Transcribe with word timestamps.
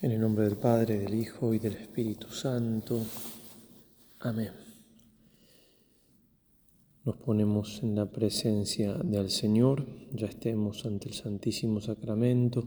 En 0.00 0.12
el 0.12 0.20
nombre 0.20 0.44
del 0.44 0.56
Padre, 0.56 0.96
del 1.00 1.12
Hijo 1.12 1.52
y 1.52 1.58
del 1.58 1.72
Espíritu 1.72 2.28
Santo. 2.28 3.00
Amén. 4.20 4.52
Nos 7.04 7.16
ponemos 7.16 7.82
en 7.82 7.96
la 7.96 8.06
presencia 8.06 8.94
del 8.94 9.28
Señor, 9.28 9.84
ya 10.12 10.28
estemos 10.28 10.86
ante 10.86 11.08
el 11.08 11.14
Santísimo 11.14 11.80
Sacramento, 11.80 12.62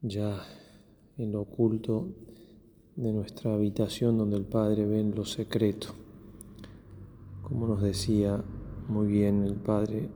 ya 0.00 0.44
en 1.18 1.32
lo 1.32 1.40
oculto 1.40 2.14
de 2.94 3.12
nuestra 3.12 3.54
habitación 3.54 4.16
donde 4.16 4.36
el 4.36 4.44
Padre 4.44 4.86
ve 4.86 5.00
en 5.00 5.12
lo 5.16 5.24
secreto. 5.24 5.88
Como 7.42 7.66
nos 7.66 7.82
decía 7.82 8.44
muy 8.86 9.08
bien 9.08 9.42
el 9.42 9.56
Padre 9.56 10.08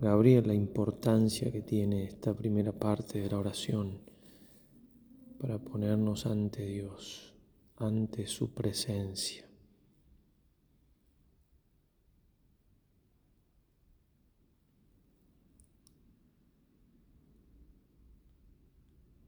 Gabriel, 0.00 0.46
la 0.46 0.54
importancia 0.54 1.50
que 1.50 1.62
tiene 1.62 2.04
esta 2.04 2.34
primera 2.34 2.70
parte 2.70 3.20
de 3.20 3.30
la 3.30 3.38
oración 3.38 4.07
para 5.38 5.58
ponernos 5.58 6.26
ante 6.26 6.66
Dios, 6.66 7.32
ante 7.76 8.26
su 8.26 8.50
presencia. 8.52 9.44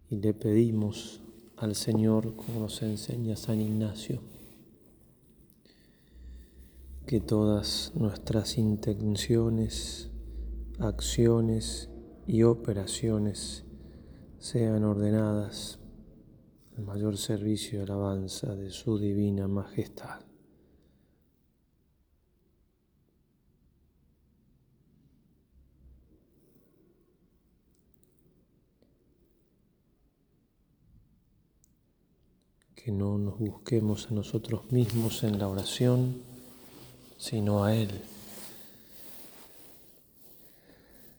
Y 0.09 0.17
le 0.17 0.35
pedimos 0.35 1.21
al 1.57 1.77
Señor, 1.77 2.35
como 2.35 2.61
nos 2.61 2.83
enseña 2.83 3.37
San 3.37 3.61
Ignacio, 3.61 4.21
que 7.07 7.21
todas 7.21 7.93
nuestras 7.95 8.59
intenciones, 8.59 10.11
acciones 10.81 11.89
y 12.27 12.43
operaciones 12.43 13.65
sean 14.39 14.85
ordenadas 14.85 15.80
mayor 16.81 17.17
servicio 17.17 17.79
y 17.79 17.83
alabanza 17.83 18.55
de 18.55 18.71
su 18.71 18.99
divina 18.99 19.47
majestad. 19.49 20.21
Que 32.75 32.91
no 32.91 33.19
nos 33.19 33.39
busquemos 33.39 34.11
a 34.11 34.15
nosotros 34.15 34.73
mismos 34.73 35.23
en 35.23 35.39
la 35.39 35.49
oración, 35.49 36.23
sino 37.19 37.63
a 37.65 37.75
Él. 37.75 37.91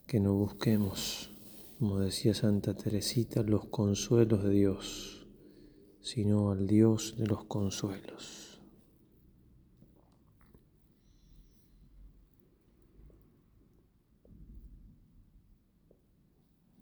Que 0.07 0.19
no 0.19 0.33
busquemos, 0.33 1.29
como 1.77 1.99
decía 1.99 2.33
Santa 2.33 2.73
Teresita, 2.73 3.43
los 3.43 3.65
consuelos 3.65 4.43
de 4.43 4.49
Dios 4.49 5.20
sino 6.01 6.51
al 6.51 6.67
Dios 6.67 7.15
de 7.17 7.27
los 7.27 7.45
consuelos. 7.45 8.59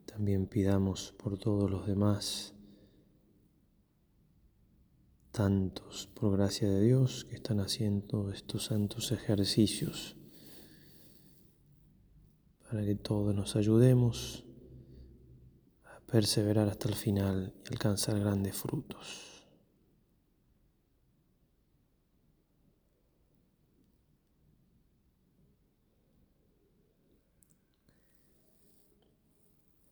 También 0.06 0.48
pidamos 0.48 1.14
por 1.18 1.38
todos 1.38 1.72
los 1.72 1.88
demás, 1.88 2.54
tantos 5.32 6.08
por 6.14 6.36
gracia 6.36 6.70
de 6.70 6.82
Dios 6.82 7.24
que 7.24 7.36
están 7.36 7.62
haciendo 7.62 8.30
estos 8.32 8.66
santos 8.66 9.14
ejercicios, 9.14 10.18
para 12.70 12.84
que 12.84 12.96
todos 12.96 13.34
nos 13.34 13.56
ayudemos 13.56 14.49
perseverar 16.12 16.68
hasta 16.68 16.90
el 16.90 16.96
final 16.96 17.54
y 17.66 17.74
alcanzar 17.74 18.20
grandes 18.20 18.56
frutos. 18.56 19.40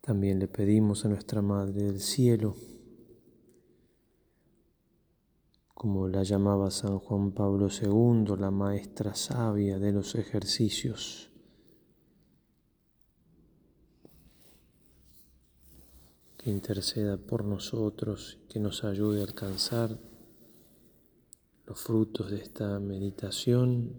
También 0.00 0.38
le 0.38 0.48
pedimos 0.48 1.04
a 1.04 1.08
nuestra 1.08 1.42
Madre 1.42 1.82
del 1.82 2.00
Cielo, 2.00 2.56
como 5.74 6.08
la 6.08 6.22
llamaba 6.22 6.70
San 6.70 6.98
Juan 6.98 7.32
Pablo 7.32 7.68
II, 7.68 8.34
la 8.38 8.50
maestra 8.50 9.14
sabia 9.14 9.78
de 9.78 9.92
los 9.92 10.14
ejercicios, 10.14 11.30
que 16.38 16.50
interceda 16.50 17.18
por 17.18 17.44
nosotros, 17.44 18.38
que 18.48 18.60
nos 18.60 18.84
ayude 18.84 19.20
a 19.20 19.24
alcanzar 19.24 19.98
los 21.66 21.78
frutos 21.78 22.30
de 22.30 22.38
esta 22.38 22.78
meditación, 22.78 23.92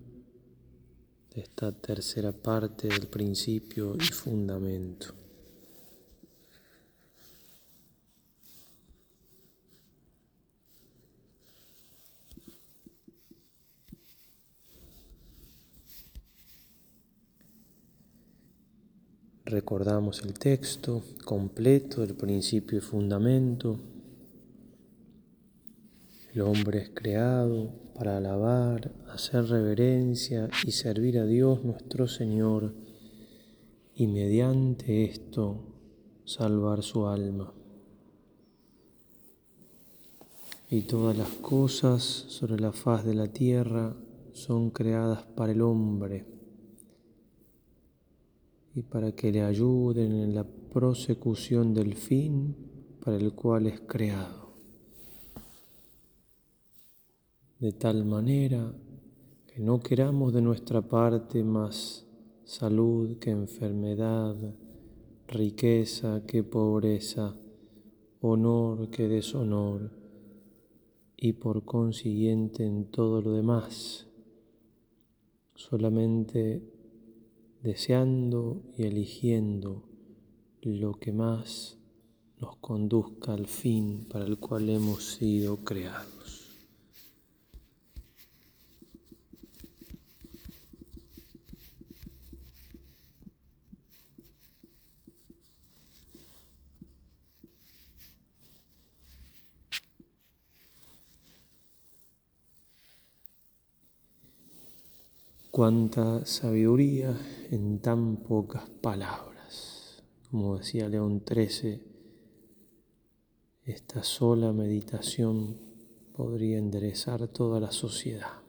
de 1.35 1.41
esta 1.41 1.71
tercera 1.71 2.31
parte 2.31 2.87
del 2.87 3.07
principio 3.07 3.95
y 3.95 4.05
fundamento. 4.11 5.13
Recordamos 19.49 20.21
el 20.21 20.37
texto 20.37 21.01
completo, 21.25 22.03
el 22.03 22.13
principio 22.13 22.77
y 22.77 22.81
fundamento. 22.81 23.79
El 26.31 26.41
hombre 26.41 26.83
es 26.83 26.91
creado 26.91 27.71
para 27.95 28.17
alabar, 28.17 28.93
hacer 29.07 29.45
reverencia 29.45 30.49
y 30.67 30.71
servir 30.71 31.17
a 31.17 31.25
Dios 31.25 31.63
nuestro 31.65 32.07
Señor 32.07 32.75
y 33.95 34.05
mediante 34.05 35.05
esto 35.05 35.63
salvar 36.25 36.83
su 36.83 37.07
alma. 37.07 37.51
Y 40.69 40.81
todas 40.83 41.17
las 41.17 41.29
cosas 41.29 42.03
sobre 42.03 42.59
la 42.59 42.71
faz 42.71 43.03
de 43.03 43.15
la 43.15 43.29
tierra 43.29 43.95
son 44.31 44.69
creadas 44.69 45.23
para 45.23 45.53
el 45.53 45.63
hombre 45.63 46.38
y 48.75 48.83
para 48.83 49.11
que 49.13 49.31
le 49.31 49.41
ayuden 49.41 50.13
en 50.13 50.35
la 50.35 50.43
prosecución 50.43 51.73
del 51.73 51.95
fin 51.95 52.55
para 53.03 53.17
el 53.17 53.33
cual 53.33 53.67
es 53.67 53.79
creado. 53.81 54.53
De 57.59 57.71
tal 57.73 58.05
manera 58.05 58.73
que 59.47 59.59
no 59.59 59.79
queramos 59.79 60.33
de 60.33 60.41
nuestra 60.41 60.81
parte 60.81 61.43
más 61.43 62.05
salud 62.45 63.17
que 63.17 63.31
enfermedad, 63.31 64.35
riqueza 65.27 66.23
que 66.25 66.43
pobreza, 66.43 67.35
honor 68.21 68.89
que 68.89 69.07
deshonor, 69.07 69.91
y 71.17 71.33
por 71.33 71.65
consiguiente 71.65 72.65
en 72.65 72.85
todo 72.85 73.21
lo 73.21 73.33
demás, 73.33 74.07
solamente 75.55 76.78
deseando 77.61 78.61
y 78.77 78.83
eligiendo 78.83 79.83
lo 80.61 80.93
que 80.99 81.11
más 81.11 81.77
nos 82.39 82.55
conduzca 82.57 83.33
al 83.33 83.47
fin 83.47 84.05
para 84.09 84.25
el 84.25 84.37
cual 84.37 84.69
hemos 84.69 85.03
sido 85.15 85.57
creados. 85.57 86.18
Cuánta 105.59 106.25
sabiduría 106.25 107.19
en 107.51 107.81
tan 107.81 108.15
pocas 108.23 108.69
palabras. 108.69 110.01
Como 110.31 110.57
decía 110.57 110.87
León 110.87 111.21
XIII, 111.27 111.83
esta 113.65 114.01
sola 114.01 114.53
meditación 114.53 115.57
podría 116.15 116.57
enderezar 116.57 117.27
toda 117.27 117.59
la 117.59 117.73
sociedad. 117.73 118.39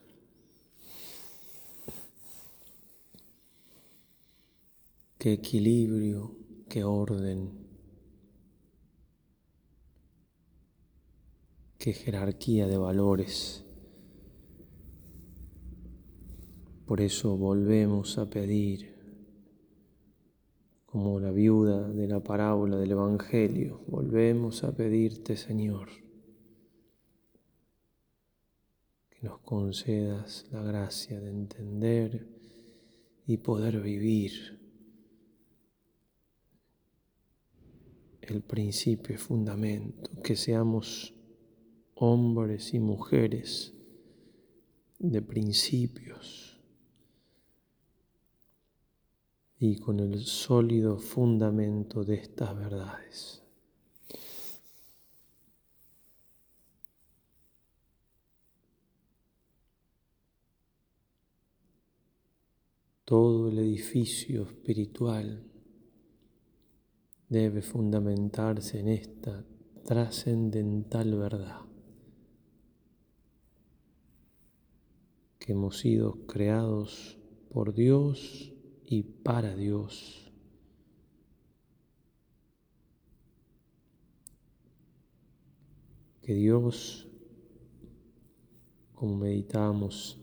Qué 5.17 5.33
equilibrio, 5.33 6.37
qué 6.69 6.85
orden, 6.85 7.67
qué 11.77 11.91
jerarquía 11.91 12.67
de 12.67 12.77
valores 12.77 13.65
Por 16.91 16.99
eso 16.99 17.37
volvemos 17.37 18.17
a 18.17 18.29
pedir 18.29 18.93
como 20.85 21.21
la 21.21 21.31
viuda 21.31 21.87
de 21.87 22.05
la 22.05 22.19
parábola 22.19 22.75
del 22.75 22.91
Evangelio. 22.91 23.79
Volvemos 23.87 24.65
a 24.65 24.75
pedirte, 24.75 25.37
Señor, 25.37 25.87
que 29.09 29.25
nos 29.25 29.39
concedas 29.39 30.47
la 30.51 30.63
gracia 30.63 31.21
de 31.21 31.29
entender 31.29 32.27
y 33.25 33.37
poder 33.37 33.79
vivir 33.79 34.59
el 38.21 38.41
principio 38.41 39.15
y 39.15 39.17
fundamento, 39.17 40.11
que 40.21 40.35
seamos 40.35 41.13
hombres 41.95 42.73
y 42.73 42.81
mujeres 42.81 43.73
de 44.99 45.21
principios 45.21 46.40
y 49.63 49.75
con 49.75 49.99
el 49.99 50.25
sólido 50.25 50.97
fundamento 50.97 52.03
de 52.03 52.15
estas 52.15 52.57
verdades. 52.57 53.43
Todo 63.05 63.49
el 63.49 63.59
edificio 63.59 64.47
espiritual 64.47 65.43
debe 67.29 67.61
fundamentarse 67.61 68.79
en 68.79 68.87
esta 68.87 69.45
trascendental 69.85 71.15
verdad. 71.15 71.61
que 75.37 75.53
hemos 75.53 75.79
sido 75.79 76.27
creados 76.27 77.17
por 77.49 77.73
Dios 77.73 78.53
y 78.91 79.03
para 79.03 79.55
Dios. 79.55 80.29
Que 86.21 86.33
Dios, 86.33 87.07
como 88.93 89.15
meditamos 89.15 90.19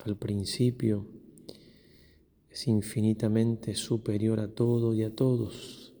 al 0.00 0.18
principio, 0.18 1.06
es 2.50 2.68
infinitamente 2.68 3.74
superior 3.74 4.38
a 4.38 4.54
todo 4.54 4.92
y 4.92 5.04
a 5.04 5.14
todos. 5.14 5.94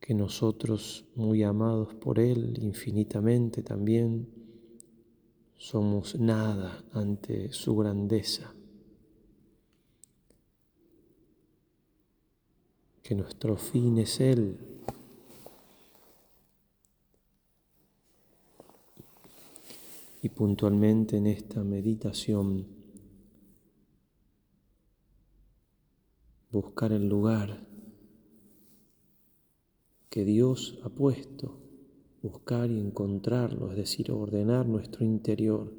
que 0.00 0.14
nosotros, 0.14 1.04
muy 1.14 1.44
amados 1.44 1.94
por 1.94 2.18
Él 2.18 2.58
infinitamente 2.60 3.62
también, 3.62 4.39
somos 5.60 6.18
nada 6.18 6.82
ante 6.94 7.52
su 7.52 7.76
grandeza. 7.76 8.54
Que 13.02 13.14
nuestro 13.14 13.58
fin 13.58 13.98
es 13.98 14.20
Él. 14.20 14.58
Y 20.22 20.30
puntualmente 20.30 21.18
en 21.18 21.26
esta 21.26 21.62
meditación, 21.62 22.66
buscar 26.50 26.92
el 26.92 27.06
lugar 27.06 27.66
que 30.08 30.24
Dios 30.24 30.78
ha 30.84 30.88
puesto, 30.88 31.69
buscar 32.22 32.70
y 32.70 32.78
encontrarlo, 32.78 33.70
es 33.70 33.76
decir, 33.76 34.12
ordenar 34.12 34.66
nuestro 34.66 35.04
interior 35.04 35.72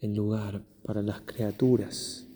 en 0.00 0.16
lugar 0.16 0.62
para 0.84 1.02
las 1.02 1.20
criaturas. 1.22 2.26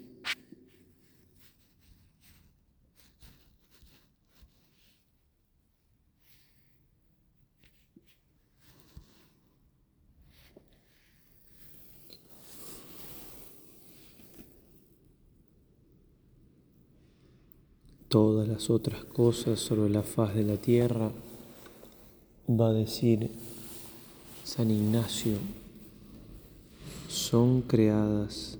todas 18.09 18.49
las 18.49 18.71
otras 18.71 19.05
cosas 19.05 19.61
sobre 19.61 19.91
la 19.91 20.03
faz 20.03 20.35
de 20.35 20.43
la 20.43 20.57
tierra, 20.57 21.11
va 22.49 22.69
a 22.69 22.73
decir 22.73 23.31
San 24.45 24.71
Ignacio, 24.71 25.39
son 27.09 27.63
creadas 27.63 28.59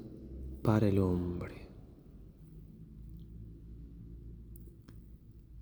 para 0.63 0.89
el 0.89 0.99
hombre. 0.99 1.69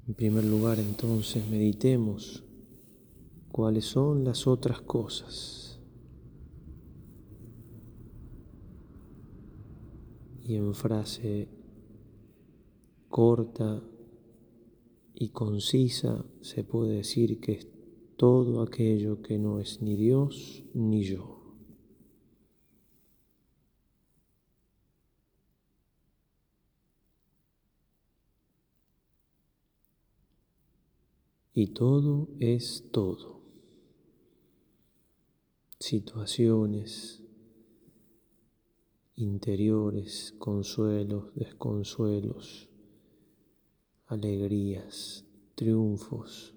En 0.07 0.15
primer 0.15 0.45
lugar, 0.45 0.79
entonces, 0.79 1.47
meditemos 1.49 2.43
cuáles 3.53 3.85
son 3.85 4.25
las 4.25 4.47
otras 4.47 4.81
cosas. 4.81 5.79
Y 10.47 10.57
en 10.57 10.75
frase 10.75 11.49
corta 13.09 13.83
y 15.15 15.29
concisa 15.29 16.25
se 16.43 16.65
puede 16.65 16.97
decir 16.97 17.41
que 17.41 17.74
todo 18.17 18.63
aquello 18.63 19.23
que 19.23 19.39
no 19.39 19.61
es 19.61 19.83
ni 19.83 19.97
Dios 19.97 20.65
ni 20.75 21.03
yo. 21.03 21.43
Y 31.57 31.69
todo 31.69 32.29
es 32.41 32.89
todo. 32.91 33.41
Situaciones, 35.79 37.23
interiores, 39.15 40.35
consuelos, 40.39 41.33
desconsuelos 41.35 42.69
alegrías, 44.07 45.25
triunfos, 45.55 46.54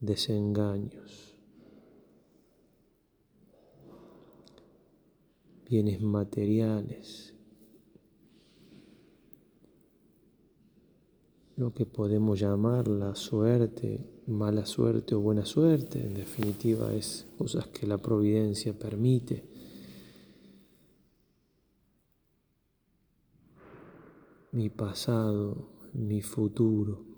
desengaños, 0.00 1.34
bienes 5.68 6.00
materiales, 6.00 7.34
lo 11.58 11.74
que 11.74 11.86
podemos 11.86 12.38
llamar 12.38 12.86
la 12.86 13.16
suerte, 13.16 14.00
mala 14.28 14.64
suerte 14.64 15.16
o 15.16 15.20
buena 15.20 15.44
suerte, 15.44 16.06
en 16.06 16.14
definitiva 16.14 16.94
es 16.94 17.26
cosas 17.36 17.66
que 17.66 17.84
la 17.84 17.98
providencia 17.98 18.78
permite. 18.78 19.42
Mi 24.52 24.70
pasado, 24.70 25.68
mi 25.94 26.22
futuro. 26.22 27.17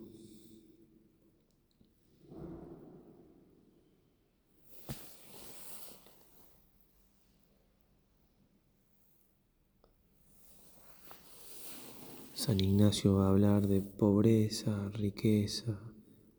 San 12.41 12.59
Ignacio 12.59 13.17
va 13.17 13.27
a 13.27 13.29
hablar 13.29 13.69
de 13.69 13.83
pobreza, 13.83 14.89
riqueza, 14.95 15.79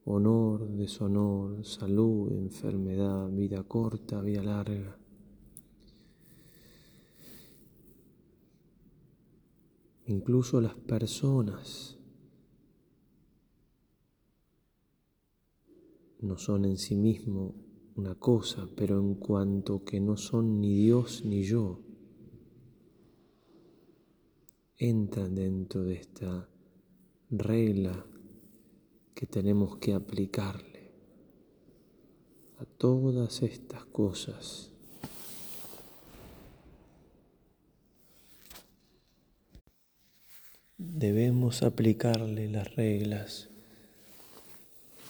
honor, 0.04 0.68
deshonor, 0.68 1.64
salud, 1.64 2.32
enfermedad, 2.32 3.30
vida 3.30 3.62
corta, 3.62 4.20
vida 4.20 4.42
larga. 4.42 4.98
Incluso 10.08 10.60
las 10.60 10.74
personas 10.74 12.00
no 16.20 16.36
son 16.40 16.66
en 16.66 16.80
sí 16.80 16.96
mismo 16.96 17.54
una 17.96 18.16
cosa, 18.16 18.68
pero 18.76 19.00
en 19.00 19.14
cuanto 19.14 19.84
que 19.84 20.00
no 20.00 20.18
son 20.18 20.62
ni 20.62 20.74
Dios 20.74 21.24
ni 21.26 21.44
yo, 21.44 21.91
entran 24.82 25.36
dentro 25.36 25.84
de 25.84 25.94
esta 25.94 26.50
regla 27.30 28.04
que 29.14 29.28
tenemos 29.28 29.78
que 29.78 29.94
aplicarle 29.94 30.92
a 32.58 32.66
todas 32.66 33.44
estas 33.44 33.86
cosas. 33.86 34.72
Debemos 40.80 41.62
aplicarle 41.62 42.50
las 42.50 42.74
reglas 42.74 43.50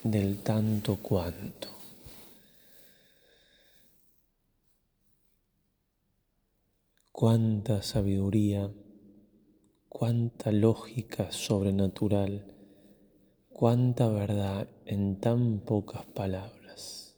del 0.04 0.40
tanto 0.44 0.98
cuanto. 0.98 1.70
Cuánta 7.14 7.82
sabiduría 7.82 8.70
cuánta 9.94 10.54
lógica 10.54 11.34
sobrenatural, 11.34 12.46
cuánta 13.50 14.08
verdad 14.08 14.70
en 14.86 15.20
tan 15.20 15.60
pocas 15.60 16.06
palabras. 16.06 17.18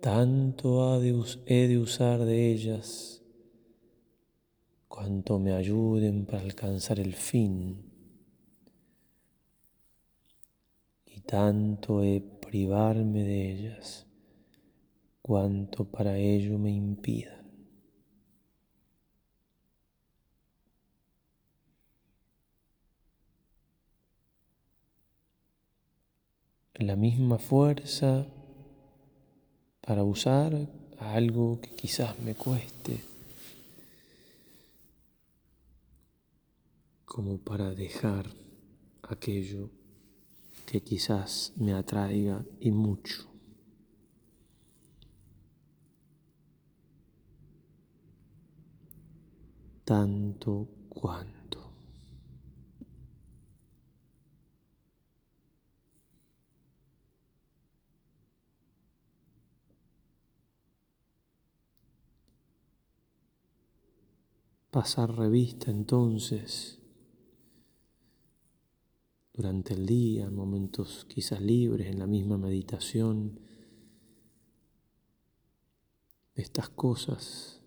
Tanto 0.00 0.98
he 1.02 1.68
de 1.68 1.78
usar 1.78 2.24
de 2.24 2.50
ellas 2.50 3.22
cuanto 4.88 5.38
me 5.38 5.52
ayuden 5.52 6.24
para 6.24 6.40
alcanzar 6.40 6.98
el 6.98 7.14
fin. 7.14 7.84
Y 11.04 11.20
tanto 11.20 12.02
he 12.02 12.22
privarme 12.22 13.24
de 13.24 13.52
ellas 13.52 14.06
cuanto 15.20 15.84
para 15.84 16.16
ello 16.16 16.58
me 16.58 16.70
impidan. 16.70 17.37
La 26.78 26.96
misma 26.96 27.38
fuerza 27.38 28.26
para 29.80 30.04
usar 30.04 30.68
algo 30.98 31.60
que 31.60 31.70
quizás 31.70 32.18
me 32.20 32.34
cueste, 32.34 33.00
como 37.04 37.38
para 37.38 37.74
dejar 37.74 38.26
aquello 39.02 39.70
que 40.66 40.82
quizás 40.82 41.52
me 41.56 41.72
atraiga 41.72 42.44
y 42.60 42.70
mucho. 42.70 43.28
tanto 49.88 50.68
cuanto. 50.90 51.37
Pasar 64.70 65.16
revista 65.16 65.70
entonces 65.70 66.78
durante 69.32 69.72
el 69.72 69.86
día, 69.86 70.26
en 70.26 70.34
momentos 70.34 71.06
quizás 71.08 71.40
libres, 71.40 71.86
en 71.86 71.98
la 71.98 72.06
misma 72.06 72.36
meditación, 72.36 73.38
estas 76.34 76.68
cosas 76.70 77.62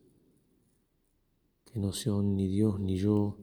que 1.66 1.80
no 1.80 1.94
son 1.94 2.36
ni 2.36 2.48
Dios 2.48 2.80
ni 2.80 2.98
yo, 2.98 3.38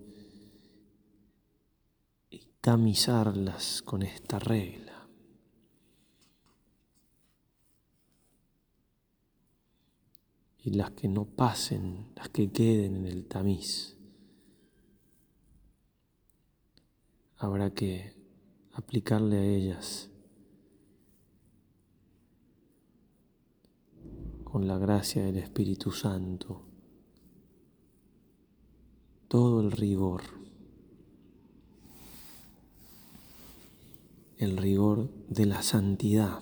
y 2.31 2.41
camisarlas 2.61 3.83
con 3.83 4.03
esta 4.03 4.39
regla. 4.39 4.98
Y 10.63 10.71
las 10.71 10.91
que 10.91 11.09
no 11.09 11.25
pasen, 11.25 12.09
las 12.17 12.29
que 12.29 12.51
queden 12.51 12.97
en 12.97 13.07
el 13.07 13.27
tamiz, 13.27 13.97
habrá 17.37 17.71
que 17.71 18.15
aplicarle 18.73 19.39
a 19.39 19.45
ellas 19.45 20.11
con 24.45 24.67
la 24.67 24.79
gracia 24.79 25.25
del 25.25 25.37
Espíritu 25.39 25.93
Santo 25.93 26.69
todo 29.29 29.61
el 29.61 29.71
rigor, 29.71 30.23
el 34.39 34.57
rigor 34.57 35.11
de 35.29 35.45
la 35.45 35.63
santidad. 35.63 36.41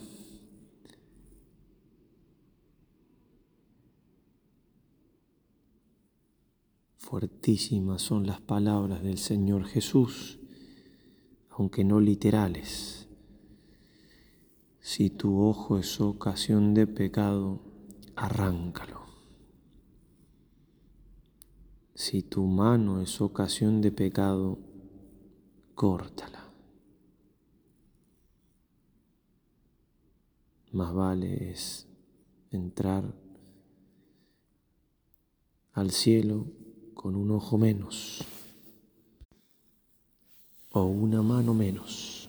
Fuertísimas 7.09 8.03
son 8.03 8.27
las 8.27 8.41
palabras 8.41 9.01
del 9.01 9.19
Señor 9.19 9.65
Jesús, 9.65 10.41
aunque 11.51 11.85
no 11.85 12.01
literales. 12.01 13.09
Si 14.81 15.11
tu 15.11 15.41
ojo 15.41 15.79
es 15.79 16.01
ocasión 16.01 16.75
de 16.75 16.89
pecado, 16.89 17.61
arráncalo. 18.17 19.03
Si 21.95 22.25
tu 22.25 22.45
mano 22.45 23.01
es 23.01 23.21
ocasión 23.21 23.81
de 23.81 23.93
pecado, 23.93 24.59
córtala. 25.77 26.53
Más 30.73 30.93
vale 30.93 31.53
es 31.53 31.87
entrar 32.51 33.15
al 35.73 35.93
cielo 35.93 36.66
con 36.97 37.15
un 37.15 37.31
ojo 37.31 37.59
menos 37.59 38.25
o 40.73 40.83
una 40.83 41.23
mano 41.23 41.55
menos 41.55 42.29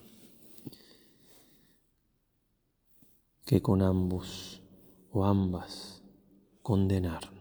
que 3.45 3.61
con 3.61 3.81
ambos 3.81 4.61
o 5.11 5.25
ambas 5.25 6.03
condenar. 6.61 7.37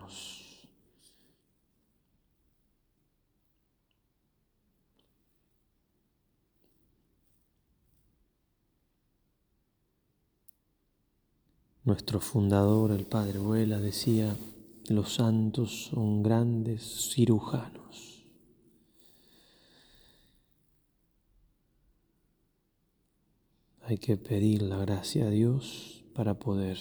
Nuestro 11.87 12.19
fundador, 12.19 12.91
el 12.91 13.07
Padre 13.07 13.39
Huela, 13.39 13.79
decía, 13.79 14.37
los 14.89 15.15
santos 15.15 15.87
son 15.91 16.23
grandes 16.23 17.11
cirujanos. 17.13 18.25
Hay 23.83 23.99
que 23.99 24.17
pedir 24.17 24.63
la 24.63 24.79
gracia 24.79 25.27
a 25.27 25.31
Dios 25.31 26.05
para 26.15 26.39
poder 26.39 26.79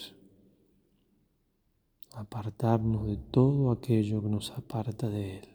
apartarnos 2.14 3.08
de 3.08 3.18
todo 3.18 3.72
aquello 3.72 4.22
que 4.22 4.30
nos 4.30 4.52
aparta 4.52 5.10
de 5.10 5.40
Él 5.40 5.48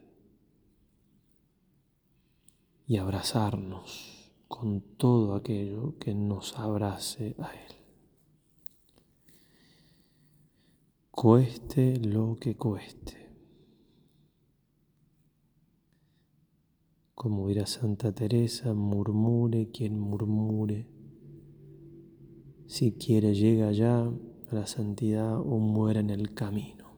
y 2.87 2.99
abrazarnos 2.99 4.31
con 4.47 4.81
todo 4.81 5.35
aquello 5.35 5.99
que 5.99 6.15
nos 6.15 6.59
abrace 6.59 7.35
a 7.39 7.53
Él. 7.53 7.80
Cueste 11.21 11.99
lo 11.99 12.39
que 12.41 12.57
cueste. 12.57 13.15
Como 17.15 17.49
dirá 17.49 17.67
Santa 17.67 18.11
Teresa, 18.11 18.73
murmure 18.73 19.71
quien 19.71 20.01
murmure. 20.01 20.87
Si 22.67 22.93
quiere 22.93 23.35
llega 23.35 23.71
ya 23.71 23.99
a 24.05 24.15
la 24.51 24.67
santidad 24.67 25.39
o 25.39 25.59
muera 25.59 26.01
en 26.01 26.09
el 26.09 26.33
camino. 26.33 26.89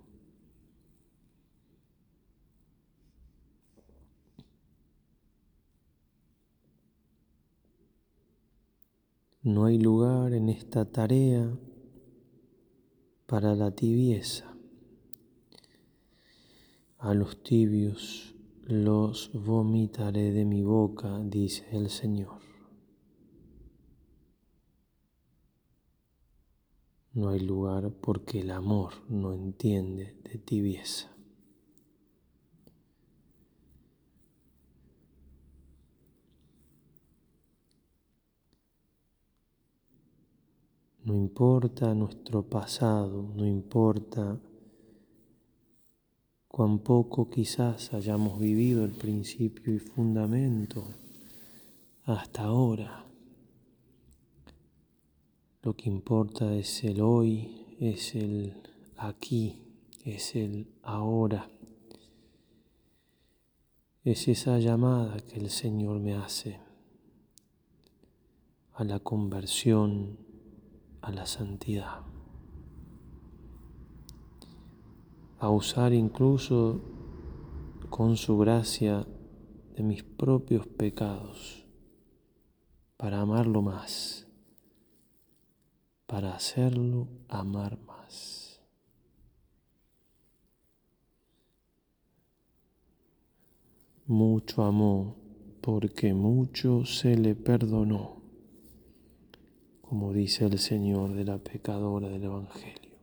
No 9.42 9.64
hay 9.64 9.78
lugar 9.78 10.32
en 10.32 10.48
esta 10.48 10.84
tarea 10.84 11.58
para 13.32 13.54
la 13.54 13.70
tibieza. 13.70 14.54
A 16.98 17.14
los 17.14 17.42
tibios 17.42 18.34
los 18.66 19.30
vomitaré 19.32 20.32
de 20.32 20.44
mi 20.44 20.62
boca, 20.62 21.18
dice 21.24 21.66
el 21.72 21.88
Señor. 21.88 22.42
No 27.14 27.30
hay 27.30 27.40
lugar 27.40 27.90
porque 28.02 28.40
el 28.40 28.50
amor 28.50 28.92
no 29.08 29.32
entiende 29.32 30.14
de 30.24 30.36
tibieza. 30.36 31.11
No 41.04 41.16
importa 41.16 41.94
nuestro 41.94 42.44
pasado, 42.44 43.32
no 43.34 43.44
importa 43.44 44.38
cuán 46.46 46.78
poco 46.78 47.28
quizás 47.28 47.92
hayamos 47.92 48.38
vivido 48.38 48.84
el 48.84 48.92
principio 48.92 49.74
y 49.74 49.78
fundamento 49.80 50.84
hasta 52.04 52.44
ahora. 52.44 53.04
Lo 55.62 55.74
que 55.74 55.88
importa 55.88 56.54
es 56.54 56.84
el 56.84 57.00
hoy, 57.00 57.66
es 57.80 58.14
el 58.14 58.54
aquí, 58.96 59.60
es 60.04 60.36
el 60.36 60.68
ahora. 60.82 61.48
es 64.04 64.26
esa 64.26 64.58
llamada 64.58 65.16
que 65.18 65.38
el 65.38 65.48
Señor 65.48 66.00
me 66.00 66.14
hace 66.14 66.58
a 68.74 68.84
la 68.84 68.98
conversión, 68.98 70.31
a 71.02 71.10
la 71.10 71.26
santidad, 71.26 72.00
a 75.38 75.50
usar 75.50 75.92
incluso 75.92 76.80
con 77.90 78.16
su 78.16 78.38
gracia 78.38 79.06
de 79.76 79.82
mis 79.82 80.02
propios 80.02 80.66
pecados 80.66 81.66
para 82.96 83.20
amarlo 83.20 83.62
más, 83.62 84.26
para 86.06 86.34
hacerlo 86.34 87.08
amar 87.28 87.78
más. 87.80 88.62
Mucho 94.06 94.62
amó 94.62 95.16
porque 95.60 96.14
mucho 96.14 96.84
se 96.84 97.16
le 97.16 97.34
perdonó, 97.34 98.21
como 99.92 100.14
dice 100.14 100.46
el 100.46 100.58
Señor 100.58 101.12
de 101.12 101.22
la 101.22 101.36
pecadora 101.36 102.08
del 102.08 102.24
Evangelio. 102.24 102.96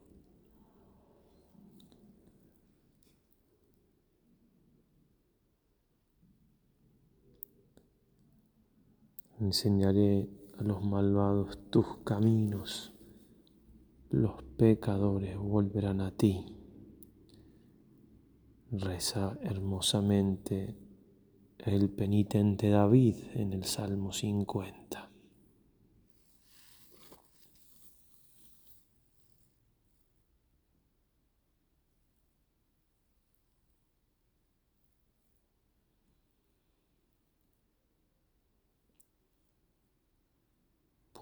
Enseñaré 9.39 10.31
a 10.57 10.63
los 10.63 10.83
malvados 10.83 11.59
tus 11.69 11.97
caminos, 11.97 12.91
los 14.09 14.41
pecadores 14.57 15.37
volverán 15.37 16.01
a 16.01 16.09
ti. 16.09 16.57
Reza 18.71 19.37
hermosamente 19.43 20.75
el 21.59 21.91
penitente 21.91 22.71
David 22.71 23.15
en 23.35 23.53
el 23.53 23.65
Salmo 23.65 24.11
50. 24.11 25.08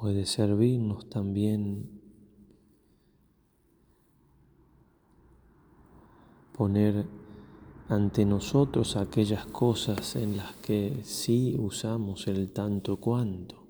Puede 0.07 0.25
servirnos 0.25 1.09
también 1.09 1.99
poner 6.53 7.05
ante 7.89 8.23
nosotros 8.23 8.95
aquellas 8.95 9.45
cosas 9.47 10.15
en 10.15 10.37
las 10.37 10.55
que 10.55 11.01
sí 11.03 11.57
usamos 11.59 12.27
el 12.27 12.53
tanto 12.53 13.01
cuanto. 13.01 13.67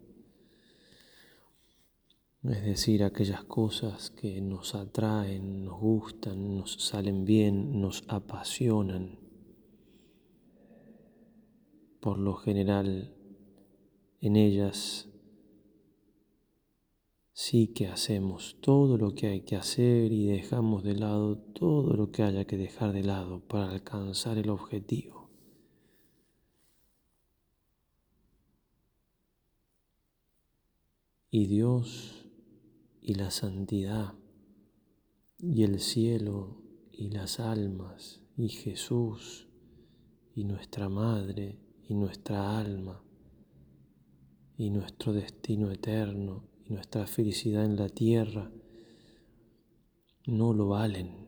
Es 2.44 2.64
decir, 2.64 3.04
aquellas 3.04 3.44
cosas 3.44 4.12
que 4.12 4.40
nos 4.40 4.76
atraen, 4.76 5.66
nos 5.66 5.80
gustan, 5.80 6.56
nos 6.56 6.74
salen 6.74 7.26
bien, 7.26 7.82
nos 7.82 8.04
apasionan. 8.08 9.18
Por 12.00 12.20
lo 12.20 12.36
general, 12.36 13.16
en 14.22 14.36
ellas 14.36 15.07
sí 17.40 17.68
que 17.68 17.86
hacemos 17.88 18.58
todo 18.62 18.98
lo 18.98 19.14
que 19.14 19.28
hay 19.28 19.42
que 19.42 19.56
hacer 19.56 20.12
y 20.12 20.26
dejamos 20.26 20.84
de 20.84 20.96
lado 20.96 21.38
todo 21.38 21.96
lo 21.96 22.12
que 22.12 22.24
haya 22.24 22.46
que 22.46 22.58
dejar 22.58 22.94
de 22.94 23.04
lado 23.04 23.42
para 23.42 23.70
alcanzar 23.70 24.40
el 24.40 24.50
objetivo. 24.50 25.30
Y 31.30 31.46
Dios 31.46 32.26
y 33.02 33.14
la 33.14 33.30
santidad 33.30 34.16
y 35.38 35.62
el 35.62 35.80
cielo 35.80 36.64
y 36.92 37.12
las 37.12 37.40
almas 37.40 38.20
y 38.36 38.50
Jesús 38.50 39.48
y 40.34 40.44
nuestra 40.44 40.90
madre 40.90 41.60
y 41.88 41.94
nuestra 41.94 42.58
alma 42.58 43.04
y 44.58 44.72
nuestro 44.72 45.14
destino 45.14 45.72
eterno 45.72 46.57
nuestra 46.70 47.08
felicidad 47.08 47.66
en 47.66 47.78
la 47.78 47.90
tierra 47.90 48.52
no 50.26 50.54
lo 50.54 50.68
valen. 50.68 51.28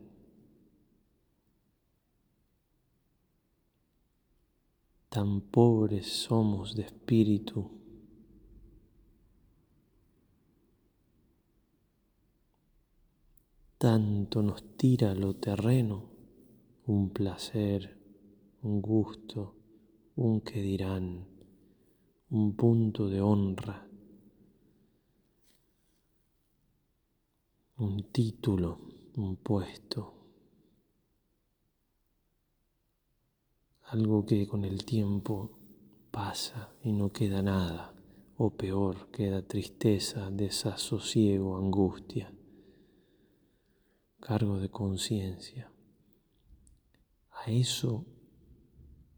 Tan 5.09 5.41
pobres 5.41 6.07
somos 6.07 6.75
de 6.75 6.83
espíritu. 6.83 7.71
Tanto 13.77 14.43
nos 14.43 14.75
tira 14.75 15.15
lo 15.15 15.37
terreno, 15.37 16.09
un 16.85 17.11
placer, 17.11 17.97
un 18.61 18.81
gusto, 18.81 19.55
un 20.17 20.41
que 20.41 20.61
dirán, 20.61 21.25
un 22.29 22.55
punto 22.57 23.07
de 23.07 23.21
honra. 23.21 23.88
Un 27.79 28.11
título, 28.11 28.77
un 29.15 29.37
puesto, 29.37 30.13
algo 33.83 34.25
que 34.25 34.45
con 34.45 34.65
el 34.65 34.83
tiempo 34.83 35.57
pasa 36.11 36.73
y 36.83 36.91
no 36.91 37.13
queda 37.13 37.41
nada, 37.41 37.93
o 38.35 38.49
peor, 38.49 39.09
queda 39.11 39.47
tristeza, 39.47 40.29
desasosiego, 40.29 41.57
angustia, 41.57 42.33
cargo 44.19 44.59
de 44.59 44.69
conciencia. 44.69 45.71
A 47.31 47.49
eso 47.49 48.05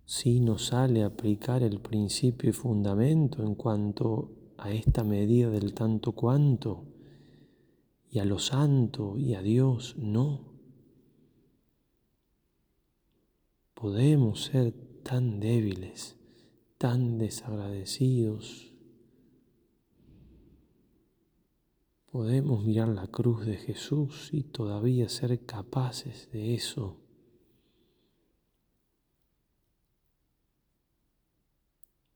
sí 0.06 0.40
nos 0.40 0.68
sale 0.68 1.04
aplicar 1.04 1.64
el 1.64 1.82
principio 1.82 2.52
y 2.52 2.54
fundamento 2.54 3.42
en 3.42 3.56
cuanto 3.56 4.54
a 4.60 4.70
esta 4.72 5.04
medida 5.04 5.50
del 5.50 5.74
tanto 5.74 6.12
cuanto 6.12 6.91
y 8.12 8.20
a 8.20 8.26
lo 8.26 8.40
santo 8.40 9.18
y 9.18 9.36
a 9.36 9.42
Dios 9.42 9.96
no. 9.98 10.52
Podemos 13.74 14.44
ser 14.44 14.74
tan 15.02 15.40
débiles, 15.40 16.18
tan 16.78 17.18
desagradecidos. 17.18 18.74
Podemos 22.12 22.66
mirar 22.66 22.90
la 22.90 23.08
cruz 23.08 23.46
de 23.46 23.56
Jesús 23.56 24.30
y 24.34 24.44
todavía 24.44 25.08
ser 25.08 25.46
capaces 25.46 26.30
de 26.32 26.54
eso. 26.54 26.98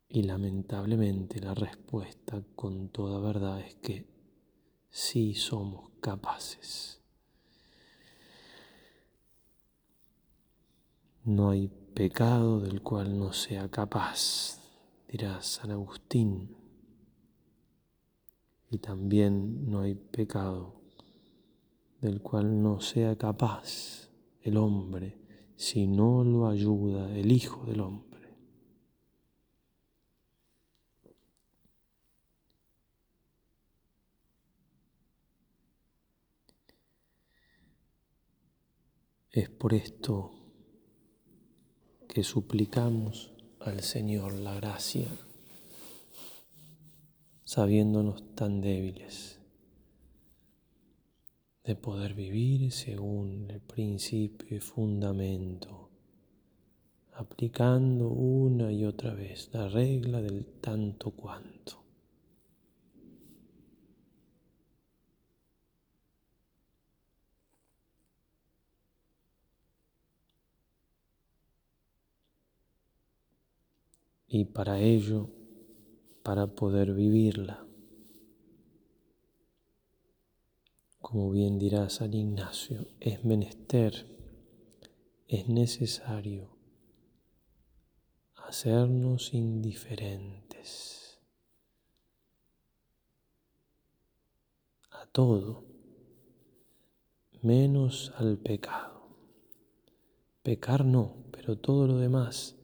Y 0.10 0.24
lamentablemente 0.24 1.40
la 1.40 1.54
respuesta 1.54 2.44
con 2.56 2.90
toda 2.90 3.22
verdad 3.22 3.62
es 3.62 3.76
que 3.76 4.15
sí 4.96 5.34
somos 5.34 5.90
capaces. 6.00 7.02
No 11.26 11.50
hay 11.50 11.68
pecado 11.68 12.62
del 12.62 12.82
cual 12.82 13.20
no 13.20 13.34
sea 13.34 13.70
capaz, 13.70 14.58
dirá 15.10 15.42
San 15.42 15.72
Agustín. 15.72 16.56
Y 18.72 18.78
también 18.78 19.70
no 19.70 19.82
hay 19.82 19.96
pecado 19.96 20.76
del 22.00 22.22
cual 22.22 22.64
no 22.64 22.80
sea 22.80 23.18
capaz 23.18 24.10
el 24.44 24.56
hombre 24.56 25.18
si 25.58 25.88
no 25.88 26.24
lo 26.24 26.48
ayuda 26.48 27.14
el 27.18 27.34
Hijo 27.34 27.66
del 27.66 27.82
Hombre. 27.82 28.15
Es 39.36 39.50
por 39.50 39.74
esto 39.74 40.32
que 42.08 42.24
suplicamos 42.24 43.34
al 43.60 43.82
Señor 43.82 44.34
la 44.36 44.54
gracia, 44.54 45.10
sabiéndonos 47.44 48.34
tan 48.34 48.62
débiles, 48.62 49.42
de 51.66 51.76
poder 51.76 52.14
vivir 52.14 52.72
según 52.72 53.52
el 53.52 53.60
principio 53.60 54.56
y 54.56 54.62
fundamento, 54.62 55.90
aplicando 57.16 58.08
una 58.08 58.72
y 58.72 58.86
otra 58.86 59.14
vez 59.14 59.50
la 59.52 59.68
regla 59.68 60.22
del 60.22 60.46
tanto 60.62 61.12
cuanto. 61.12 61.85
Y 74.36 74.44
para 74.44 74.82
ello, 74.82 75.30
para 76.22 76.46
poder 76.48 76.94
vivirla. 76.94 77.66
Como 81.00 81.32
bien 81.32 81.58
dirá 81.58 81.90
San 81.90 82.14
Ignacio, 82.14 82.86
es 83.00 83.24
menester, 83.24 84.06
es 85.30 85.48
necesario 85.48 86.50
hacernos 88.36 89.34
indiferentes 89.34 91.18
a 94.92 95.06
todo, 95.14 95.64
menos 97.42 98.12
al 98.18 98.38
pecado. 98.38 99.16
Pecar 100.44 100.84
no, 100.84 101.24
pero 101.32 101.58
todo 101.58 101.88
lo 101.88 102.00
demás, 102.00 102.55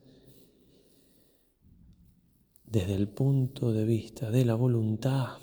desde 2.72 2.94
el 2.94 3.06
punto 3.06 3.70
de 3.70 3.84
vista 3.84 4.30
de 4.30 4.46
la 4.46 4.54
voluntad, 4.54 5.36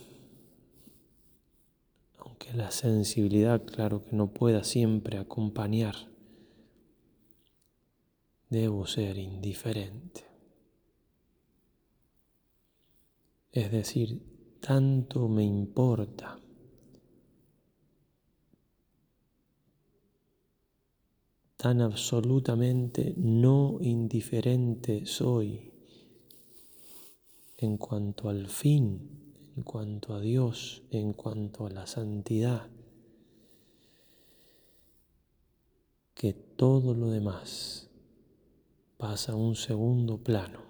aunque 2.17 2.53
la 2.53 2.71
sensibilidad, 2.71 3.63
claro 3.63 4.03
que 4.03 4.15
no 4.15 4.33
pueda 4.33 4.63
siempre 4.63 5.19
acompañar, 5.19 5.93
debo 8.49 8.87
ser 8.87 9.19
indiferente. 9.19 10.25
Es 13.51 13.71
decir, 13.71 14.23
tanto 14.59 15.27
me 15.27 15.43
importa 15.43 16.39
tan 21.57 21.81
absolutamente 21.81 23.13
no 23.17 23.77
indiferente 23.81 25.05
soy 25.05 25.68
en 27.61 27.77
cuanto 27.77 28.29
al 28.29 28.47
fin, 28.47 29.51
en 29.57 29.63
cuanto 29.63 30.13
a 30.13 30.21
Dios, 30.21 30.83
en 30.91 31.11
cuanto 31.11 31.65
a 31.65 31.69
la 31.69 31.87
santidad, 31.87 32.69
que 36.13 36.31
todo 36.33 36.93
lo 36.93 37.09
demás 37.09 37.89
pasa 38.97 39.33
a 39.33 39.35
un 39.35 39.55
segundo 39.55 40.23
plano. 40.23 40.61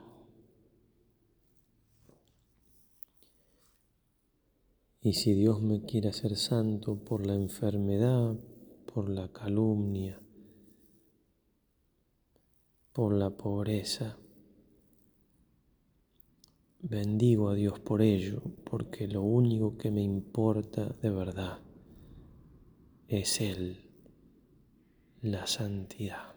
Y 5.01 5.13
si 5.13 5.33
Dios 5.33 5.61
me 5.61 5.83
quiere 5.83 6.09
hacer 6.09 6.35
santo 6.35 6.95
por 6.95 7.25
la 7.25 7.35
enfermedad, 7.35 8.35
por 8.91 9.09
la 9.09 9.31
calumnia, 9.31 10.19
por 12.91 13.13
la 13.13 13.29
pobreza. 13.29 14.17
Bendigo 16.81 17.49
a 17.49 17.55
Dios 17.55 17.77
por 17.81 18.01
ello, 18.01 18.41
porque 18.63 19.05
lo 19.05 19.21
único 19.21 19.77
que 19.77 19.91
me 19.91 20.01
importa 20.01 20.95
de 21.01 21.09
verdad 21.09 21.59
es 23.09 23.41
Él, 23.41 23.81
la 25.21 25.45
santidad. 25.45 26.35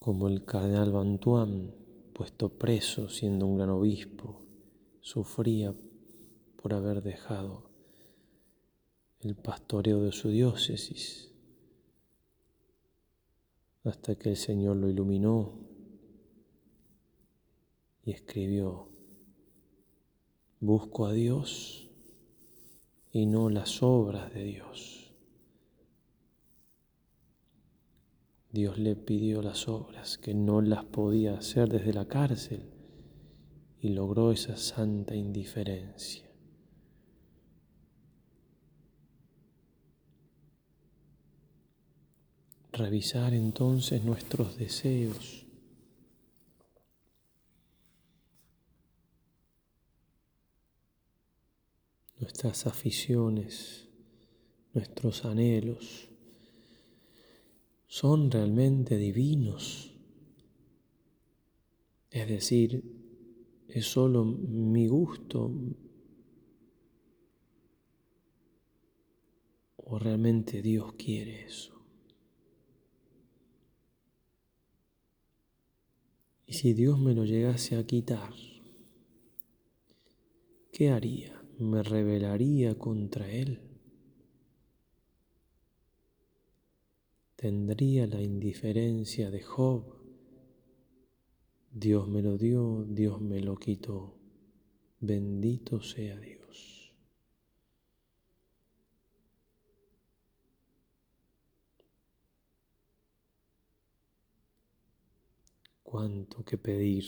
Como 0.00 0.26
el 0.26 0.44
cardenal 0.44 0.90
Bantuán, 0.90 1.76
puesto 2.12 2.58
preso 2.58 3.08
siendo 3.08 3.46
un 3.46 3.56
gran 3.56 3.70
obispo, 3.70 4.42
sufría 5.00 5.72
por 6.56 6.74
haber 6.74 7.02
dejado 7.04 7.69
el 9.20 9.34
pastoreo 9.34 10.02
de 10.02 10.12
su 10.12 10.30
diócesis, 10.30 11.30
hasta 13.84 14.14
que 14.14 14.30
el 14.30 14.36
Señor 14.36 14.76
lo 14.76 14.88
iluminó 14.88 15.58
y 18.04 18.12
escribió, 18.12 18.88
busco 20.60 21.06
a 21.06 21.12
Dios 21.12 21.90
y 23.12 23.26
no 23.26 23.50
las 23.50 23.82
obras 23.82 24.32
de 24.32 24.44
Dios. 24.44 25.12
Dios 28.52 28.78
le 28.78 28.96
pidió 28.96 29.42
las 29.42 29.68
obras 29.68 30.18
que 30.18 30.34
no 30.34 30.60
las 30.60 30.84
podía 30.84 31.34
hacer 31.34 31.68
desde 31.68 31.92
la 31.92 32.08
cárcel 32.08 32.70
y 33.80 33.90
logró 33.90 34.32
esa 34.32 34.56
santa 34.56 35.14
indiferencia. 35.14 36.29
Revisar 42.80 43.34
entonces 43.34 44.02
nuestros 44.04 44.56
deseos. 44.56 45.46
nuestras 52.20 52.66
aficiones, 52.66 53.88
nuestros 54.74 55.24
anhelos, 55.24 56.10
son 57.86 58.30
realmente 58.30 58.98
divinos. 58.98 59.90
Es 62.10 62.28
decir, 62.28 62.84
es 63.68 63.86
solo 63.86 64.24
mi 64.24 64.86
gusto 64.86 65.50
o 69.76 69.98
realmente 69.98 70.60
Dios 70.60 70.92
quiere 70.92 71.46
eso. 71.46 71.79
Y 76.50 76.54
si 76.54 76.74
Dios 76.74 76.98
me 76.98 77.14
lo 77.14 77.24
llegase 77.24 77.76
a 77.76 77.86
quitar, 77.86 78.34
¿qué 80.72 80.90
haría? 80.90 81.40
¿Me 81.60 81.80
rebelaría 81.84 82.76
contra 82.76 83.30
Él? 83.30 83.60
¿Tendría 87.36 88.08
la 88.08 88.20
indiferencia 88.20 89.30
de 89.30 89.42
Job? 89.42 89.94
Dios 91.70 92.08
me 92.08 92.20
lo 92.20 92.36
dio, 92.36 92.84
Dios 92.84 93.20
me 93.20 93.40
lo 93.40 93.54
quitó. 93.54 94.16
Bendito 94.98 95.80
sea 95.80 96.18
Dios. 96.18 96.39
Cuánto 105.90 106.44
que 106.44 106.56
pedir, 106.56 107.04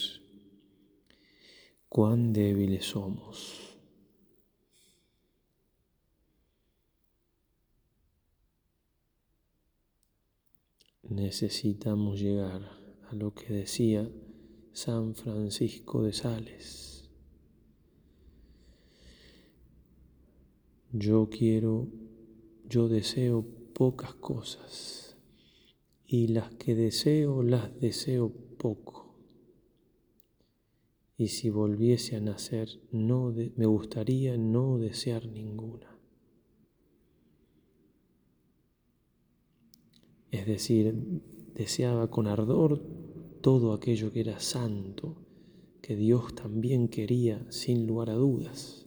cuán 1.89 2.33
débiles 2.33 2.85
somos. 2.85 3.79
Necesitamos 11.05 12.19
llegar 12.19 12.63
a 13.09 13.15
lo 13.15 13.33
que 13.33 13.53
decía 13.53 14.11
San 14.73 15.15
Francisco 15.15 16.03
de 16.03 16.13
Sales. 16.13 17.09
Yo 20.91 21.29
quiero, 21.31 21.87
yo 22.69 22.89
deseo 22.89 23.47
pocas 23.75 24.15
cosas 24.15 25.12
y 26.13 26.27
las 26.27 26.51
que 26.57 26.75
deseo 26.75 27.43
las 27.43 27.81
deseo 27.81 28.31
poco. 28.59 29.17
Y 31.17 31.29
si 31.29 31.49
volviese 31.49 32.17
a 32.17 32.21
nacer, 32.21 32.69
no 32.91 33.33
me 33.57 33.65
gustaría 33.65 34.37
no 34.37 34.77
desear 34.77 35.27
ninguna. 35.27 35.99
Es 40.31 40.45
decir, 40.45 40.95
deseaba 41.55 42.11
con 42.11 42.27
ardor 42.27 42.83
todo 43.41 43.73
aquello 43.73 44.13
que 44.13 44.21
era 44.21 44.39
santo, 44.39 45.17
que 45.81 45.97
Dios 45.97 46.35
también 46.35 46.89
quería 46.89 47.51
sin 47.51 47.87
lugar 47.87 48.11
a 48.11 48.17
dudas. 48.17 48.87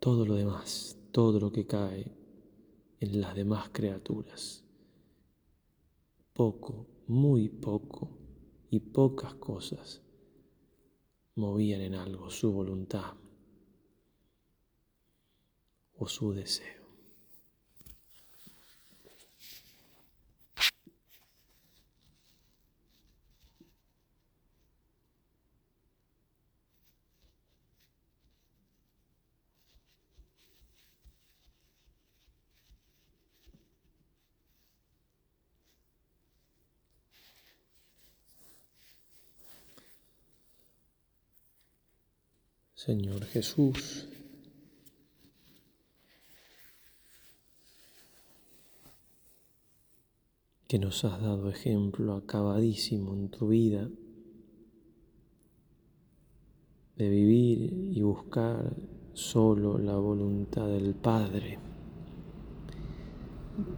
Todo 0.00 0.26
lo 0.26 0.34
demás, 0.34 0.98
todo 1.12 1.40
lo 1.40 1.50
que 1.50 1.66
cae 1.66 2.12
en 3.00 3.22
las 3.22 3.34
demás 3.34 3.70
criaturas. 3.72 4.66
Poco, 6.32 6.86
muy 7.06 7.48
poco 7.48 8.16
y 8.70 8.80
pocas 8.80 9.34
cosas 9.34 10.02
movían 11.34 11.80
en 11.80 11.94
algo 11.94 12.30
su 12.30 12.52
voluntad 12.52 13.14
o 15.96 16.06
su 16.06 16.32
deseo. 16.32 16.79
Señor 42.86 43.26
Jesús. 43.26 44.08
que 50.66 50.78
nos 50.78 51.04
has 51.04 51.20
dado 51.20 51.50
ejemplo 51.50 52.14
acabadísimo 52.14 53.12
en 53.12 53.28
tu 53.28 53.48
vida 53.48 53.90
de 56.96 57.08
vivir 57.10 57.90
y 57.92 58.00
buscar 58.00 58.74
solo 59.12 59.76
la 59.76 59.96
voluntad 59.96 60.68
del 60.68 60.94
Padre, 60.94 61.58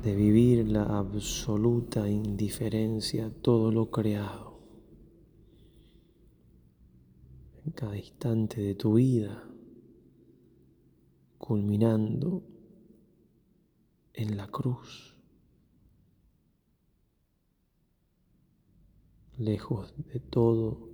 de 0.04 0.14
vivir 0.14 0.68
la 0.68 0.84
absoluta 0.84 2.08
indiferencia 2.08 3.26
a 3.26 3.30
todo 3.30 3.72
lo 3.72 3.90
creado. 3.90 4.51
En 7.64 7.72
cada 7.72 7.96
instante 7.96 8.60
de 8.60 8.74
tu 8.74 8.94
vida, 8.94 9.44
culminando 11.38 12.42
en 14.14 14.36
la 14.36 14.48
cruz. 14.48 15.12
lejos 19.38 19.94
de 19.96 20.20
todo 20.20 20.88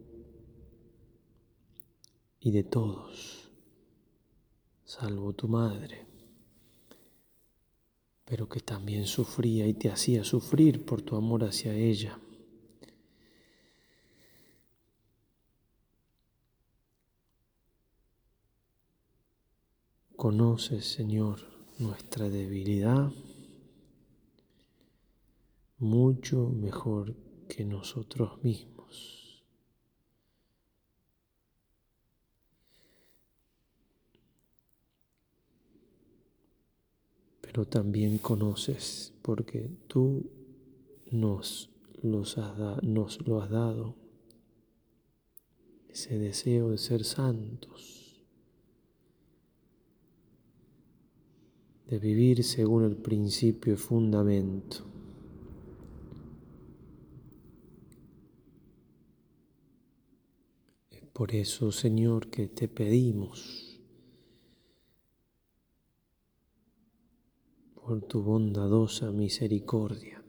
y 2.41 2.51
de 2.51 2.63
todos, 2.63 3.51
salvo 4.85 5.33
tu 5.33 5.49
madre, 5.49 6.07
pero 8.25 8.49
que 8.49 8.61
también 8.61 9.07
sufría 9.07 9.67
y 9.67 9.75
te 9.75 9.91
hacía 9.91 10.25
sufrir 10.25 10.85
por 10.85 11.03
tu 11.03 11.17
amor 11.17 11.45
hacia 11.45 11.75
ella. 11.75 12.19
Conoces, 20.29 20.85
Señor, 20.85 21.39
nuestra 21.79 22.29
debilidad 22.29 23.11
mucho 25.79 26.51
mejor 26.51 27.17
que 27.49 27.65
nosotros 27.65 28.45
mismos. 28.45 29.43
Pero 37.41 37.67
también 37.67 38.19
conoces 38.19 39.15
porque 39.23 39.71
tú 39.87 40.31
nos, 41.11 41.71
los 42.03 42.37
nos 42.83 43.27
lo 43.27 43.41
has 43.41 43.49
dado, 43.49 43.97
ese 45.89 46.19
deseo 46.19 46.69
de 46.69 46.77
ser 46.77 47.03
santos, 47.05 47.98
de 51.89 51.99
vivir 51.99 52.45
según 52.45 52.85
el 52.85 52.97
principio 52.97 53.73
y 53.73 53.77
fundamento. 53.77 54.85
Por 61.15 61.35
eso, 61.35 61.73
Señor, 61.73 62.29
que 62.29 62.47
te 62.47 62.69
pedimos 62.69 63.81
por 67.75 68.03
tu 68.03 68.23
bondadosa 68.23 69.11
misericordia 69.11 70.23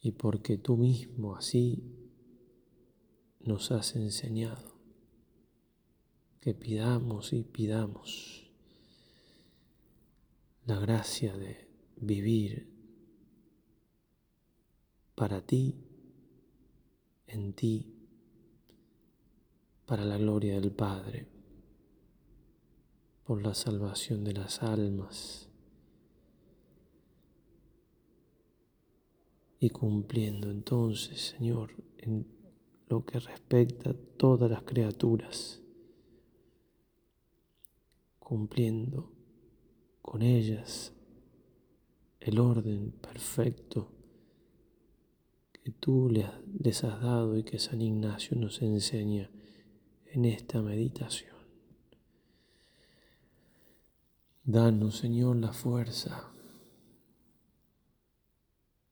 y 0.00 0.12
porque 0.12 0.56
tú 0.56 0.76
mismo 0.76 1.36
así 1.36 1.84
nos 3.40 3.70
has 3.70 3.94
enseñado 3.94 4.74
que 6.40 6.54
pidamos 6.54 7.32
y 7.32 7.44
pidamos 7.44 8.45
la 10.66 10.80
gracia 10.80 11.36
de 11.36 11.68
vivir 11.96 12.68
para 15.14 15.40
ti, 15.40 15.76
en 17.28 17.52
ti 17.52 17.94
para 19.86 20.04
la 20.04 20.18
gloria 20.18 20.60
del 20.60 20.72
Padre, 20.72 21.28
por 23.24 23.42
la 23.42 23.54
salvación 23.54 24.24
de 24.24 24.32
las 24.32 24.60
almas 24.64 25.48
y 29.60 29.70
cumpliendo 29.70 30.50
entonces, 30.50 31.34
Señor, 31.36 31.70
en 31.98 32.26
lo 32.88 33.04
que 33.04 33.20
respecta 33.20 33.90
a 33.90 33.94
todas 34.16 34.50
las 34.50 34.62
criaturas, 34.64 35.62
cumpliendo 38.18 39.15
con 40.06 40.22
ellas 40.22 40.94
el 42.20 42.38
orden 42.38 42.92
perfecto 42.92 43.92
que 45.52 45.72
tú 45.72 46.08
les 46.08 46.84
has 46.84 47.02
dado 47.02 47.36
y 47.36 47.42
que 47.42 47.58
San 47.58 47.82
Ignacio 47.82 48.36
nos 48.38 48.62
enseña 48.62 49.28
en 50.06 50.24
esta 50.24 50.62
meditación. 50.62 51.36
Danos, 54.44 54.96
Señor, 54.96 55.36
la 55.36 55.52
fuerza 55.52 56.32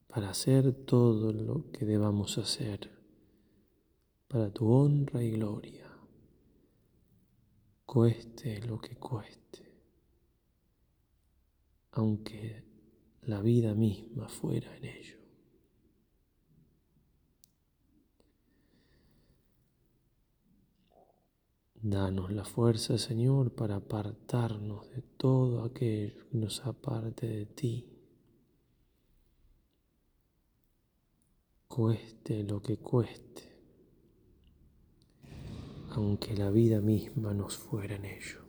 para 0.08 0.30
hacer 0.30 0.72
todo 0.84 1.32
lo 1.32 1.70
que 1.70 1.84
debamos 1.84 2.38
hacer 2.38 2.90
para 4.26 4.50
tu 4.50 4.68
honra 4.68 5.22
y 5.22 5.30
gloria, 5.30 5.88
cueste 7.86 8.60
lo 8.66 8.80
que 8.80 8.96
cueste, 8.96 9.63
aunque 11.94 12.64
la 13.22 13.40
vida 13.40 13.74
misma 13.74 14.28
fuera 14.28 14.76
en 14.76 14.84
ello. 14.84 15.18
Danos 21.80 22.32
la 22.32 22.44
fuerza, 22.44 22.98
Señor, 22.98 23.54
para 23.54 23.76
apartarnos 23.76 24.90
de 24.90 25.02
todo 25.02 25.62
aquello 25.62 26.28
que 26.30 26.38
nos 26.38 26.64
aparte 26.66 27.26
de 27.26 27.46
ti. 27.46 27.90
Cueste 31.68 32.42
lo 32.42 32.62
que 32.62 32.78
cueste, 32.78 33.52
aunque 35.90 36.34
la 36.34 36.50
vida 36.50 36.80
misma 36.80 37.34
nos 37.34 37.56
fuera 37.56 37.96
en 37.96 38.06
ello. 38.06 38.43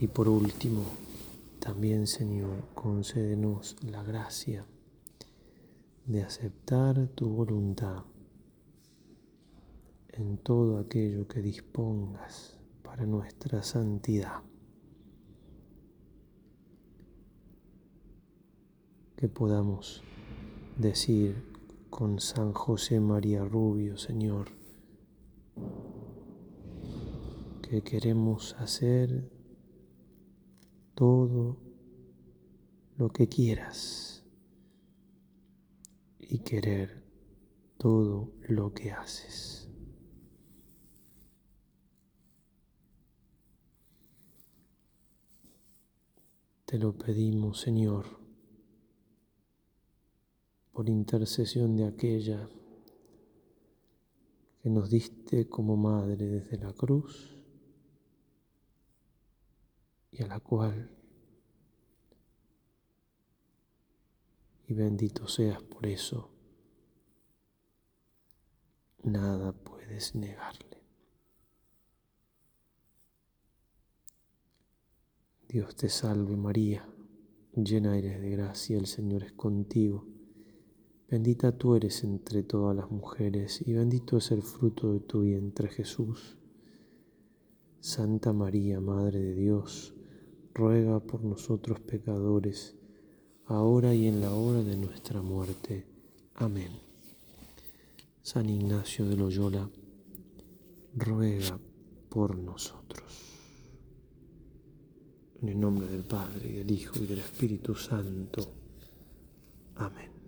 Y 0.00 0.06
por 0.06 0.30
último, 0.30 0.86
también, 1.58 2.06
Señor, 2.06 2.64
concédenos 2.74 3.76
la 3.82 4.02
gracia 4.02 4.64
de 6.06 6.22
aceptar 6.22 7.08
tu 7.08 7.28
voluntad 7.28 8.04
en 10.08 10.38
todo 10.38 10.78
aquello 10.78 11.28
que 11.28 11.42
dispongas 11.42 12.56
para 12.82 13.04
nuestra 13.04 13.62
santidad. 13.62 14.40
Que 19.16 19.28
podamos 19.28 20.02
decir 20.78 21.44
con 21.90 22.20
San 22.20 22.54
José 22.54 23.00
María 23.00 23.44
Rubio, 23.44 23.98
Señor, 23.98 24.46
que 27.60 27.82
queremos 27.82 28.56
hacer 28.58 29.39
todo 31.00 31.56
lo 32.98 33.08
que 33.08 33.26
quieras 33.26 34.22
y 36.18 36.40
querer 36.40 37.02
todo 37.78 38.34
lo 38.42 38.74
que 38.74 38.90
haces. 38.92 39.66
Te 46.66 46.78
lo 46.78 46.92
pedimos, 46.92 47.60
Señor, 47.60 48.04
por 50.70 50.86
intercesión 50.86 51.78
de 51.78 51.86
aquella 51.86 52.46
que 54.62 54.68
nos 54.68 54.90
diste 54.90 55.48
como 55.48 55.78
madre 55.78 56.26
desde 56.26 56.58
la 56.58 56.74
cruz 56.74 57.39
y 60.12 60.22
a 60.22 60.26
la 60.26 60.40
cual, 60.40 60.90
y 64.66 64.74
bendito 64.74 65.26
seas 65.26 65.62
por 65.62 65.86
eso, 65.86 66.30
nada 69.02 69.52
puedes 69.52 70.14
negarle. 70.14 70.70
Dios 75.48 75.74
te 75.74 75.88
salve 75.88 76.36
María, 76.36 76.88
llena 77.56 77.98
eres 77.98 78.20
de 78.20 78.30
gracia, 78.30 78.78
el 78.78 78.86
Señor 78.86 79.24
es 79.24 79.32
contigo. 79.32 80.06
Bendita 81.08 81.50
tú 81.50 81.74
eres 81.74 82.04
entre 82.04 82.44
todas 82.44 82.76
las 82.76 82.88
mujeres 82.88 83.60
y 83.66 83.72
bendito 83.72 84.18
es 84.18 84.30
el 84.30 84.42
fruto 84.42 84.92
de 84.92 85.00
tu 85.00 85.22
vientre 85.22 85.68
Jesús. 85.68 86.38
Santa 87.80 88.32
María, 88.32 88.80
Madre 88.80 89.18
de 89.18 89.34
Dios, 89.34 89.92
ruega 90.54 91.00
por 91.00 91.22
nosotros 91.24 91.80
pecadores, 91.80 92.76
ahora 93.46 93.94
y 93.94 94.06
en 94.06 94.20
la 94.20 94.32
hora 94.32 94.62
de 94.62 94.76
nuestra 94.76 95.22
muerte. 95.22 95.86
Amén. 96.34 96.70
San 98.22 98.48
Ignacio 98.48 99.08
de 99.08 99.16
Loyola, 99.16 99.68
ruega 100.94 101.58
por 102.08 102.36
nosotros. 102.36 103.36
En 105.42 105.48
el 105.48 105.58
nombre 105.58 105.86
del 105.86 106.04
Padre, 106.04 106.48
y 106.48 106.52
del 106.52 106.70
Hijo, 106.70 106.98
y 106.98 107.06
del 107.06 107.20
Espíritu 107.20 107.74
Santo. 107.74 108.42
Amén. 109.76 110.19